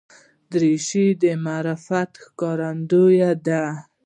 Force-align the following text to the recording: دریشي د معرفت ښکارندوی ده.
دریشي 0.51 1.07
د 1.21 1.23
معرفت 1.45 2.11
ښکارندوی 2.23 3.21
ده. 3.47 3.63